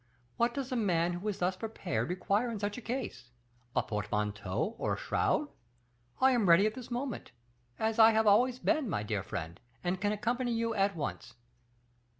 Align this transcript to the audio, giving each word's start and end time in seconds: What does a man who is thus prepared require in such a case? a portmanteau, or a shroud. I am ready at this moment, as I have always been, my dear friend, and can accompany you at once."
What 0.37 0.55
does 0.55 0.71
a 0.71 0.75
man 0.75 1.13
who 1.13 1.27
is 1.27 1.37
thus 1.37 1.55
prepared 1.55 2.09
require 2.09 2.49
in 2.49 2.57
such 2.59 2.75
a 2.75 2.81
case? 2.81 3.29
a 3.75 3.83
portmanteau, 3.83 4.73
or 4.79 4.95
a 4.95 4.97
shroud. 4.97 5.47
I 6.19 6.31
am 6.31 6.49
ready 6.49 6.65
at 6.65 6.73
this 6.73 6.89
moment, 6.89 7.33
as 7.77 7.99
I 7.99 8.09
have 8.09 8.25
always 8.25 8.57
been, 8.57 8.89
my 8.89 9.03
dear 9.03 9.21
friend, 9.21 9.59
and 9.83 10.01
can 10.01 10.11
accompany 10.11 10.53
you 10.53 10.73
at 10.73 10.95
once." 10.95 11.35